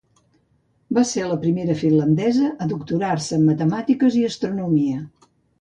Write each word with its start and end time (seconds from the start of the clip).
Va 0.97 1.03
ser 1.09 1.25
la 1.31 1.37
primera 1.43 1.75
finlandesa 1.83 2.49
a 2.67 2.71
doctorar-se 2.73 3.41
en 3.41 3.47
matemàtiques 3.53 4.21
i 4.23 4.29
astronomia. 4.31 5.01